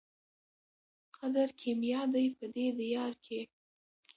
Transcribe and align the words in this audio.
قدر 1.17 1.47
کېمیا 1.59 2.01
دی 2.13 2.27
په 2.37 2.45
دې 2.55 2.67
دیار 2.79 3.13
کي 3.25 3.41